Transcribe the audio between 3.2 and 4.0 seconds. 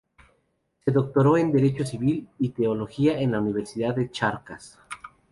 la Universidad